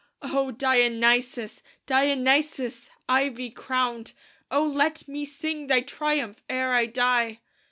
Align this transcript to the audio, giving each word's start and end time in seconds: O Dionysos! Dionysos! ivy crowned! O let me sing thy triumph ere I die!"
O 0.23 0.49
Dionysos! 0.49 1.61
Dionysos! 1.85 2.89
ivy 3.07 3.51
crowned! 3.51 4.13
O 4.49 4.63
let 4.63 5.07
me 5.07 5.25
sing 5.25 5.67
thy 5.67 5.81
triumph 5.81 6.41
ere 6.49 6.73
I 6.73 6.87
die!" 6.87 7.39